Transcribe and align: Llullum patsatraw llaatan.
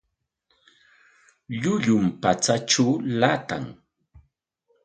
Llullum 1.61 2.05
patsatraw 2.21 2.91
llaatan. 3.19 3.65